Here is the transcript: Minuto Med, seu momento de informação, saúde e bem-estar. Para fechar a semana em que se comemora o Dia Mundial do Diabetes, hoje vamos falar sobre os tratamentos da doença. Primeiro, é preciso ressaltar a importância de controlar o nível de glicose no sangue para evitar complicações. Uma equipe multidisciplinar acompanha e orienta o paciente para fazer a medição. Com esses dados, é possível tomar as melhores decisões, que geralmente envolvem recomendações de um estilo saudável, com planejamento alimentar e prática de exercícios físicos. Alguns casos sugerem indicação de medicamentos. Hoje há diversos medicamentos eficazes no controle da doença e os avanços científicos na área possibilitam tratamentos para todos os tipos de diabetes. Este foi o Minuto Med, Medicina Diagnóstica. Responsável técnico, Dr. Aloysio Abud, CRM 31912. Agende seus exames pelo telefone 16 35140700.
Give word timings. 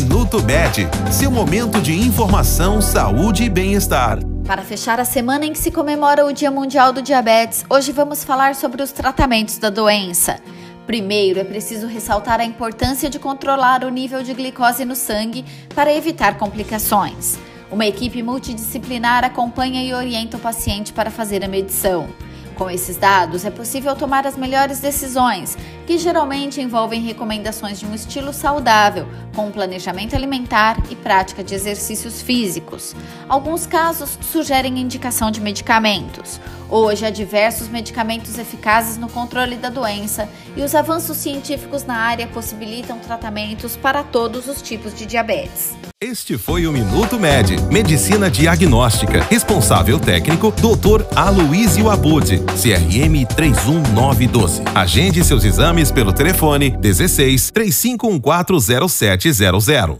Minuto 0.00 0.42
Med, 0.42 0.88
seu 1.12 1.30
momento 1.30 1.78
de 1.78 1.92
informação, 1.92 2.80
saúde 2.80 3.44
e 3.44 3.50
bem-estar. 3.50 4.18
Para 4.46 4.62
fechar 4.62 4.98
a 4.98 5.04
semana 5.04 5.44
em 5.44 5.52
que 5.52 5.58
se 5.58 5.70
comemora 5.70 6.24
o 6.24 6.32
Dia 6.32 6.50
Mundial 6.50 6.90
do 6.90 7.02
Diabetes, 7.02 7.66
hoje 7.68 7.92
vamos 7.92 8.24
falar 8.24 8.54
sobre 8.54 8.82
os 8.82 8.92
tratamentos 8.92 9.58
da 9.58 9.68
doença. 9.68 10.40
Primeiro, 10.86 11.38
é 11.38 11.44
preciso 11.44 11.86
ressaltar 11.86 12.40
a 12.40 12.44
importância 12.46 13.10
de 13.10 13.18
controlar 13.18 13.84
o 13.84 13.90
nível 13.90 14.22
de 14.22 14.32
glicose 14.32 14.86
no 14.86 14.96
sangue 14.96 15.44
para 15.74 15.94
evitar 15.94 16.38
complicações. 16.38 17.38
Uma 17.70 17.84
equipe 17.84 18.22
multidisciplinar 18.22 19.22
acompanha 19.22 19.82
e 19.84 19.92
orienta 19.92 20.38
o 20.38 20.40
paciente 20.40 20.94
para 20.94 21.10
fazer 21.10 21.44
a 21.44 21.48
medição. 21.48 22.08
Com 22.60 22.68
esses 22.68 22.98
dados, 22.98 23.46
é 23.46 23.50
possível 23.50 23.96
tomar 23.96 24.26
as 24.26 24.36
melhores 24.36 24.80
decisões, 24.80 25.56
que 25.86 25.96
geralmente 25.96 26.60
envolvem 26.60 27.00
recomendações 27.00 27.80
de 27.80 27.86
um 27.86 27.94
estilo 27.94 28.34
saudável, 28.34 29.08
com 29.34 29.50
planejamento 29.50 30.14
alimentar 30.14 30.76
e 30.90 30.94
prática 30.94 31.42
de 31.42 31.54
exercícios 31.54 32.20
físicos. 32.20 32.94
Alguns 33.26 33.64
casos 33.64 34.18
sugerem 34.20 34.78
indicação 34.78 35.30
de 35.30 35.40
medicamentos. 35.40 36.38
Hoje 36.70 37.04
há 37.04 37.10
diversos 37.10 37.68
medicamentos 37.68 38.38
eficazes 38.38 38.96
no 38.96 39.08
controle 39.08 39.56
da 39.56 39.68
doença 39.68 40.28
e 40.56 40.62
os 40.62 40.72
avanços 40.72 41.16
científicos 41.16 41.84
na 41.84 41.96
área 41.96 42.28
possibilitam 42.28 43.00
tratamentos 43.00 43.76
para 43.76 44.04
todos 44.04 44.46
os 44.46 44.62
tipos 44.62 44.94
de 44.94 45.04
diabetes. 45.04 45.74
Este 46.00 46.38
foi 46.38 46.66
o 46.66 46.72
Minuto 46.72 47.18
Med, 47.18 47.60
Medicina 47.70 48.30
Diagnóstica. 48.30 49.22
Responsável 49.24 49.98
técnico, 49.98 50.52
Dr. 50.52 51.04
Aloysio 51.14 51.90
Abud, 51.90 52.38
CRM 52.56 53.26
31912. 53.26 54.62
Agende 54.74 55.22
seus 55.24 55.44
exames 55.44 55.90
pelo 55.90 56.12
telefone 56.12 56.70
16 56.70 57.50
35140700. 57.50 59.98